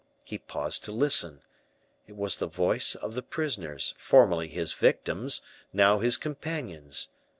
[0.23, 1.43] He paused to listen;
[2.07, 5.43] it was the voice of the prisoners, formerly his victims,
[5.73, 7.09] now his companions.